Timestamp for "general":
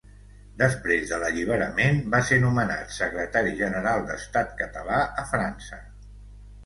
3.63-4.09